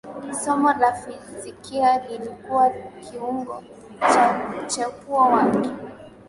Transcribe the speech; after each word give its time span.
somo 0.43 0.73
la 0.73 0.93
fizikia 0.93 2.07
lilikuwa 2.07 2.69
kiungo 3.01 3.63
cha 4.13 4.39
mchepuo 4.59 5.17
wake 5.19 5.69